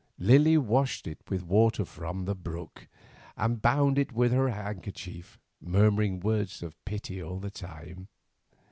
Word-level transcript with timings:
Lily 0.17 0.57
washed 0.57 1.05
it 1.05 1.19
with 1.29 1.43
water 1.43 1.85
from 1.85 2.25
the 2.25 2.33
brook, 2.33 2.87
and 3.37 3.61
bound 3.61 3.99
it 3.99 4.11
with 4.11 4.31
her 4.31 4.49
kerchief, 4.81 5.37
murmuring 5.61 6.19
words 6.19 6.63
of 6.63 6.83
pity 6.85 7.21
all 7.21 7.37
the 7.37 7.51
while. 7.61 8.07